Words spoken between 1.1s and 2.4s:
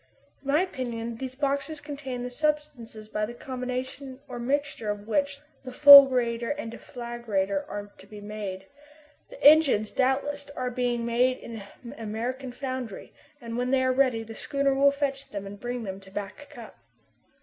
these boxes contain the